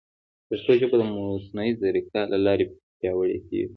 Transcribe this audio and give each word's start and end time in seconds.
پښتو 0.47 0.71
ژبه 0.79 0.95
د 0.99 1.03
مصنوعي 1.15 1.71
ځیرکتیا 1.81 2.21
له 2.33 2.37
لارې 2.45 2.65
پیاوړې 2.99 3.37
کیږي. 3.47 3.67